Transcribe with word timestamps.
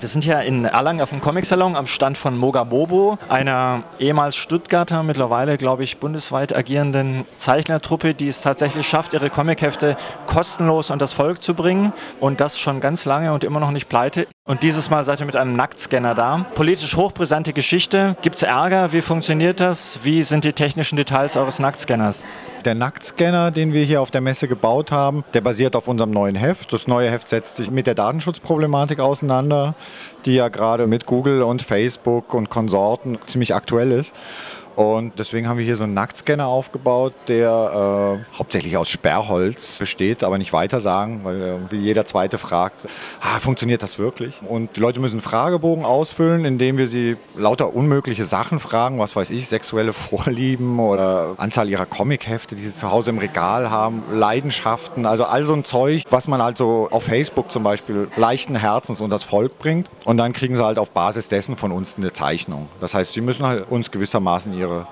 Wir 0.00 0.08
sind 0.08 0.24
hier 0.24 0.40
in 0.40 0.64
Erlangen 0.64 1.02
auf 1.02 1.10
dem 1.10 1.20
Comic-Salon 1.20 1.76
am 1.76 1.86
Stand 1.86 2.16
von 2.16 2.34
Mogamobo, 2.34 3.18
einer 3.28 3.82
ehemals 3.98 4.34
Stuttgarter, 4.34 5.02
mittlerweile, 5.02 5.58
glaube 5.58 5.84
ich, 5.84 5.98
bundesweit 5.98 6.56
agierenden 6.56 7.26
Zeichnertruppe, 7.36 8.14
die 8.14 8.28
es 8.28 8.40
tatsächlich 8.40 8.88
schafft, 8.88 9.12
ihre 9.12 9.28
Comichefte 9.28 9.98
kostenlos 10.26 10.90
unter 10.90 11.02
das 11.02 11.12
Volk 11.12 11.42
zu 11.42 11.52
bringen 11.52 11.92
und 12.18 12.40
das 12.40 12.58
schon 12.58 12.80
ganz 12.80 13.04
lange 13.04 13.34
und 13.34 13.44
immer 13.44 13.60
noch 13.60 13.72
nicht 13.72 13.90
pleite. 13.90 14.26
Und 14.50 14.64
dieses 14.64 14.90
Mal 14.90 15.04
seid 15.04 15.20
ihr 15.20 15.26
mit 15.26 15.36
einem 15.36 15.54
Nacktscanner 15.54 16.16
da. 16.16 16.44
Politisch 16.56 16.96
hochbrisante 16.96 17.52
Geschichte. 17.52 18.16
Gibt 18.20 18.34
es 18.34 18.42
Ärger? 18.42 18.92
Wie 18.92 19.00
funktioniert 19.00 19.60
das? 19.60 20.00
Wie 20.02 20.24
sind 20.24 20.42
die 20.42 20.52
technischen 20.52 20.96
Details 20.96 21.36
eures 21.36 21.60
Nacktscanners? 21.60 22.24
Der 22.64 22.74
Nacktscanner, 22.74 23.52
den 23.52 23.72
wir 23.72 23.84
hier 23.84 24.02
auf 24.02 24.10
der 24.10 24.20
Messe 24.20 24.48
gebaut 24.48 24.90
haben, 24.90 25.22
der 25.34 25.40
basiert 25.40 25.76
auf 25.76 25.86
unserem 25.86 26.10
neuen 26.10 26.34
Heft. 26.34 26.72
Das 26.72 26.88
neue 26.88 27.08
Heft 27.08 27.28
setzt 27.28 27.58
sich 27.58 27.70
mit 27.70 27.86
der 27.86 27.94
Datenschutzproblematik 27.94 28.98
auseinander, 28.98 29.76
die 30.26 30.34
ja 30.34 30.48
gerade 30.48 30.88
mit 30.88 31.06
Google 31.06 31.42
und 31.42 31.62
Facebook 31.62 32.34
und 32.34 32.50
Konsorten 32.50 33.20
ziemlich 33.26 33.54
aktuell 33.54 33.92
ist. 33.92 34.12
Und 34.76 35.18
deswegen 35.18 35.48
haben 35.48 35.58
wir 35.58 35.64
hier 35.64 35.76
so 35.76 35.84
einen 35.84 35.94
Nacktscanner 35.94 36.46
aufgebaut, 36.46 37.12
der 37.28 38.20
äh, 38.20 38.36
hauptsächlich 38.38 38.76
aus 38.76 38.88
Sperrholz 38.88 39.78
besteht, 39.78 40.24
aber 40.24 40.38
nicht 40.38 40.52
weiter 40.52 40.80
sagen, 40.80 41.20
weil 41.24 41.40
irgendwie 41.40 41.78
jeder 41.78 42.06
zweite 42.06 42.38
fragt, 42.38 42.88
ah, 43.20 43.40
funktioniert 43.40 43.82
das 43.82 43.98
wirklich? 43.98 44.40
Und 44.46 44.76
die 44.76 44.80
Leute 44.80 45.00
müssen 45.00 45.16
einen 45.16 45.22
Fragebogen 45.22 45.84
ausfüllen, 45.84 46.44
indem 46.44 46.78
wir 46.78 46.86
sie 46.86 47.16
lauter 47.36 47.74
unmögliche 47.74 48.24
Sachen 48.24 48.60
fragen, 48.60 48.98
was 48.98 49.16
weiß 49.16 49.30
ich, 49.30 49.48
sexuelle 49.48 49.92
Vorlieben 50.10 50.78
oder 50.78 51.34
Anzahl 51.36 51.68
ihrer 51.68 51.86
Comichefte, 51.86 52.54
die 52.54 52.62
sie 52.62 52.72
zu 52.72 52.90
Hause 52.90 53.10
im 53.10 53.18
Regal 53.18 53.70
haben, 53.70 54.02
Leidenschaften, 54.12 55.06
also 55.06 55.24
all 55.24 55.44
so 55.44 55.54
ein 55.54 55.64
Zeug, 55.64 56.04
was 56.10 56.28
man 56.28 56.40
also 56.40 56.88
auf 56.90 57.04
Facebook 57.04 57.52
zum 57.52 57.62
Beispiel 57.62 58.08
leichten 58.16 58.56
Herzens 58.56 59.00
unter 59.00 59.16
das 59.16 59.24
Volk 59.24 59.58
bringt. 59.58 59.90
Und 60.04 60.16
dann 60.16 60.32
kriegen 60.32 60.56
sie 60.56 60.64
halt 60.64 60.78
auf 60.78 60.90
Basis 60.92 61.28
dessen 61.28 61.56
von 61.56 61.72
uns 61.72 61.96
eine 61.96 62.12
Zeichnung. 62.12 62.68
Das 62.80 62.94
heißt, 62.94 63.12
sie 63.12 63.20
müssen 63.20 63.46
halt 63.46 63.70
uns 63.70 63.90
gewissermaßen 63.90 64.52
ihre 64.60 64.86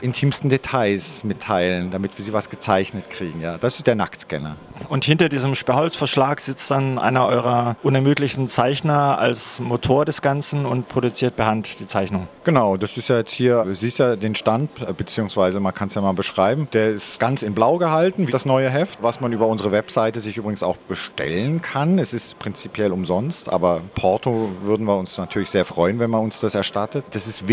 intimsten 0.00 0.50
Details 0.50 1.24
mitteilen, 1.24 1.90
damit 1.90 2.18
wir 2.18 2.24
sie 2.24 2.32
was 2.32 2.50
gezeichnet 2.50 3.08
kriegen. 3.08 3.40
Ja, 3.40 3.56
das 3.56 3.76
ist 3.76 3.86
der 3.86 3.94
Nacktscanner. 3.94 4.56
Und 4.88 5.04
hinter 5.04 5.28
diesem 5.28 5.54
Sperrholzverschlag 5.54 6.40
sitzt 6.40 6.70
dann 6.70 6.98
einer 6.98 7.26
eurer 7.26 7.76
unermüdlichen 7.82 8.48
Zeichner 8.48 9.18
als 9.18 9.58
Motor 9.58 10.04
des 10.04 10.20
Ganzen 10.20 10.66
und 10.66 10.88
produziert 10.88 11.36
per 11.36 11.46
Hand 11.46 11.80
die 11.80 11.86
Zeichnung. 11.86 12.28
Genau, 12.42 12.76
das 12.76 12.96
ist 12.96 13.08
ja 13.08 13.18
jetzt 13.18 13.32
hier, 13.32 13.64
du 13.64 13.74
siehst 13.74 13.98
ja 13.98 14.16
den 14.16 14.34
Stand, 14.34 14.70
beziehungsweise 14.96 15.60
man 15.60 15.72
kann 15.72 15.88
es 15.88 15.94
ja 15.94 16.02
mal 16.02 16.12
beschreiben. 16.12 16.68
Der 16.72 16.90
ist 16.90 17.18
ganz 17.20 17.42
in 17.42 17.54
blau 17.54 17.78
gehalten, 17.78 18.26
wie 18.26 18.32
das 18.32 18.44
neue 18.44 18.68
Heft, 18.68 19.02
was 19.02 19.20
man 19.20 19.32
über 19.32 19.46
unsere 19.46 19.72
Webseite 19.72 20.20
sich 20.20 20.36
übrigens 20.36 20.62
auch 20.62 20.76
bestellen 20.76 21.62
kann. 21.62 21.98
Es 21.98 22.12
ist 22.12 22.38
prinzipiell 22.38 22.92
umsonst, 22.92 23.48
aber 23.48 23.80
Porto 23.94 24.50
würden 24.62 24.86
wir 24.86 24.96
uns 24.96 25.16
natürlich 25.16 25.50
sehr 25.50 25.64
freuen, 25.64 25.98
wenn 25.98 26.10
man 26.10 26.20
uns 26.20 26.40
das 26.40 26.54
erstattet. 26.54 27.04
Das 27.12 27.26
ist 27.26 27.48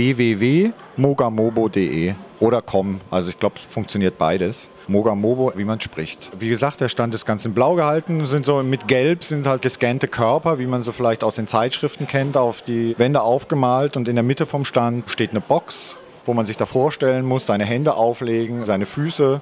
www.mogamobo.de 1.55 2.15
oder 2.39 2.61
com. 2.61 3.01
Also 3.09 3.29
ich 3.29 3.39
glaube, 3.39 3.55
es 3.57 3.73
funktioniert 3.73 4.17
beides. 4.17 4.69
Mogamobo, 4.87 5.53
wie 5.55 5.63
man 5.63 5.79
spricht. 5.79 6.31
Wie 6.39 6.49
gesagt, 6.49 6.81
der 6.81 6.89
Stand 6.89 7.13
ist 7.13 7.25
ganz 7.25 7.45
in 7.45 7.53
blau 7.53 7.75
gehalten, 7.75 8.25
sind 8.25 8.45
so 8.45 8.61
mit 8.63 8.87
gelb 8.87 9.23
sind 9.23 9.47
halt 9.47 9.61
gescannte 9.61 10.07
Körper, 10.07 10.59
wie 10.59 10.65
man 10.65 10.83
sie 10.83 10.91
vielleicht 10.91 11.23
aus 11.23 11.35
den 11.35 11.47
Zeitschriften 11.47 12.07
kennt, 12.07 12.35
auf 12.35 12.61
die 12.61 12.95
Wände 12.97 13.21
aufgemalt 13.21 13.95
und 13.95 14.07
in 14.07 14.15
der 14.15 14.23
Mitte 14.23 14.45
vom 14.45 14.65
Stand 14.65 15.09
steht 15.09 15.31
eine 15.31 15.41
Box, 15.41 15.95
wo 16.25 16.33
man 16.33 16.45
sich 16.45 16.57
da 16.57 16.65
vorstellen 16.65 17.25
muss, 17.25 17.45
seine 17.45 17.65
Hände 17.65 17.95
auflegen, 17.95 18.65
seine 18.65 18.85
Füße 18.85 19.41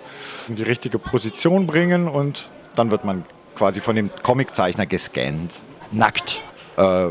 in 0.50 0.56
die 0.56 0.64
richtige 0.64 1.00
Position 1.00 1.68
bringen 1.68 2.08
und 2.08 2.50
dann 2.76 2.92
wird 2.92 3.06
man 3.06 3.24
quasi 3.56 3.80
von 3.80 3.96
dem 3.96 4.10
Comiczeichner 4.24 4.86
gescannt. 4.86 5.54
Nackt. 5.92 6.42
Äh, 6.78 7.10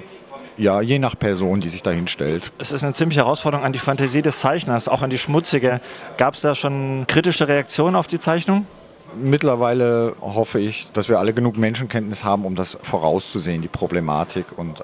ja, 0.58 0.80
je 0.80 0.98
nach 0.98 1.18
Person, 1.18 1.60
die 1.60 1.68
sich 1.68 1.82
dahin 1.82 2.08
stellt. 2.08 2.52
Es 2.58 2.72
ist 2.72 2.82
eine 2.82 2.92
ziemliche 2.92 3.20
Herausforderung 3.20 3.64
an 3.64 3.72
die 3.72 3.78
Fantasie 3.78 4.22
des 4.22 4.40
Zeichners, 4.40 4.88
auch 4.88 5.02
an 5.02 5.10
die 5.10 5.18
schmutzige. 5.18 5.80
Gab 6.16 6.34
es 6.34 6.42
da 6.42 6.54
schon 6.54 7.06
kritische 7.06 7.48
Reaktionen 7.48 7.96
auf 7.96 8.06
die 8.06 8.18
Zeichnung? 8.18 8.66
Mittlerweile 9.14 10.14
hoffe 10.20 10.60
ich, 10.60 10.88
dass 10.92 11.08
wir 11.08 11.18
alle 11.18 11.32
genug 11.32 11.56
Menschenkenntnis 11.56 12.24
haben, 12.24 12.44
um 12.44 12.56
das 12.56 12.76
vorauszusehen, 12.82 13.62
die 13.62 13.68
Problematik 13.68 14.46
und 14.56 14.82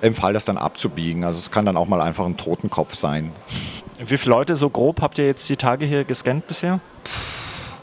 im 0.00 0.14
Fall 0.14 0.32
das 0.32 0.44
dann 0.44 0.56
abzubiegen. 0.56 1.22
Also 1.24 1.38
es 1.38 1.50
kann 1.50 1.64
dann 1.64 1.76
auch 1.76 1.86
mal 1.86 2.00
einfach 2.00 2.24
ein 2.26 2.36
Totenkopf 2.36 2.96
sein. 2.96 3.30
Wie 4.04 4.18
viele 4.18 4.34
Leute 4.34 4.56
so 4.56 4.68
grob 4.68 5.00
habt 5.00 5.18
ihr 5.18 5.26
jetzt 5.26 5.48
die 5.48 5.56
Tage 5.56 5.84
hier 5.84 6.02
gescannt 6.02 6.48
bisher? 6.48 6.80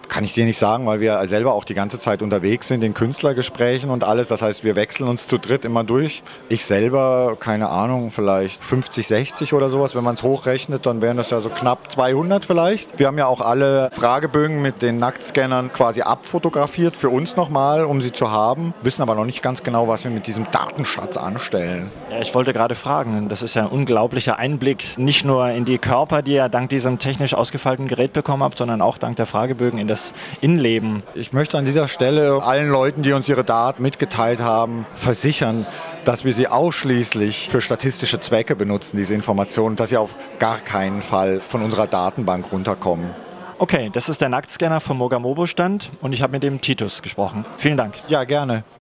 Kann 0.10 0.24
ich 0.24 0.34
dir 0.34 0.46
nicht 0.46 0.58
sagen, 0.58 0.88
weil 0.88 1.00
wir 1.00 1.26
selber 1.28 1.54
auch 1.54 1.64
die 1.64 1.76
ganze 1.76 2.00
Zeit 2.00 2.24
unterwegs 2.24 2.68
sind 2.68 2.84
in 2.84 2.96
Künstlergesprächen 2.96 3.92
und 3.92 4.04
alles. 4.04 4.28
Das 4.28 4.42
heißt, 4.42 4.64
wir 4.64 4.76
wechseln 4.76 5.08
uns 5.08 5.28
zu 5.28 5.38
dritt 5.38 5.66
immer 5.66 5.84
durch. 5.84 6.24
Ich 6.50 6.66
selber, 6.66 7.38
keine 7.40 7.70
Ahnung, 7.70 8.10
vielleicht 8.10 8.64
50, 8.64 9.06
60 9.06 9.54
oder 9.54 9.70
sowas. 9.70 9.96
Wenn 9.96 10.04
man 10.04 10.16
es 10.16 10.24
hochrechnet, 10.24 10.88
dann 10.88 11.04
wären 11.04 11.18
das 11.18 11.30
ja 11.30 11.42
so 11.42 11.50
knapp 11.50 11.92
200 11.92 12.44
vielleicht. 12.44 12.98
Wir 12.98 13.06
haben 13.06 13.20
ja 13.20 13.28
auch 13.28 13.40
alle 13.40 13.92
Fragebögen 13.94 14.64
mit 14.64 14.82
den 14.82 14.98
Nacktscannern 14.98 15.72
quasi 15.74 16.02
abfotografiert 16.02 16.96
für 16.96 17.10
uns 17.10 17.36
nochmal, 17.36 17.86
um 17.86 18.02
sie 18.02 18.12
zu 18.12 18.32
haben. 18.32 18.74
Wissen 18.82 19.04
aber 19.04 19.14
noch 19.14 19.26
nicht 19.26 19.44
ganz 19.44 19.62
genau, 19.62 19.88
was 19.88 20.04
wir 20.06 20.12
mit 20.12 20.26
diesem 20.26 20.50
Datenschatz 20.50 21.18
anstellen. 21.18 21.92
Ja, 22.10 22.20
ich 22.20 22.34
wollte 22.34 22.52
gerade 22.54 22.74
fragen, 22.74 23.30
das 23.30 23.44
ist 23.44 23.54
ja 23.54 23.62
ein 23.62 23.70
unglaublicher 23.70 24.40
Einblick, 24.40 24.98
nicht 24.98 25.24
nur 25.24 25.52
in 25.52 25.66
die 25.66 25.78
Körper, 25.78 26.24
die 26.24 26.34
ihr 26.34 26.50
dank 26.50 26.72
diesem 26.72 26.98
technisch 26.98 27.36
ausgefeilten 27.36 27.88
Gerät 27.88 28.14
bekommen 28.14 28.42
habt, 28.42 28.58
sondern 28.58 28.82
auch 28.82 28.98
dank 28.98 29.16
der 29.16 29.28
Fragebögen 29.28 29.78
in 29.78 29.88
das 29.88 29.99
das 30.00 30.14
Innenleben. 30.42 31.04
Ich 31.14 31.34
möchte 31.34 31.58
an 31.58 31.66
dieser 31.66 31.88
Stelle 31.88 32.42
allen 32.44 32.70
Leuten, 32.70 33.04
die 33.04 33.12
uns 33.14 33.28
ihre 33.28 33.44
Daten 33.44 33.84
mitgeteilt 33.84 34.40
haben, 34.40 34.86
versichern, 34.96 35.66
dass 36.06 36.24
wir 36.24 36.34
sie 36.34 36.48
ausschließlich 36.48 37.50
für 37.50 37.62
statistische 37.62 38.20
Zwecke 38.20 38.56
benutzen, 38.56 38.98
diese 38.98 39.14
Informationen, 39.14 39.76
dass 39.76 39.90
sie 39.90 39.98
auf 39.98 40.16
gar 40.40 40.60
keinen 40.60 41.02
Fall 41.02 41.42
von 41.42 41.62
unserer 41.62 41.88
Datenbank 41.88 42.52
runterkommen. 42.52 43.10
Okay, 43.58 43.90
das 43.92 44.08
ist 44.08 44.22
der 44.22 44.30
Nacktscanner 44.30 44.80
vom 44.80 44.98
Mogamobo-Stand 44.98 45.92
und 46.02 46.14
ich 46.14 46.22
habe 46.22 46.32
mit 46.32 46.44
dem 46.44 46.62
Titus 46.62 47.02
gesprochen. 47.02 47.46
Vielen 47.58 47.76
Dank. 47.76 47.96
Ja, 48.08 48.24
gerne. 48.24 48.64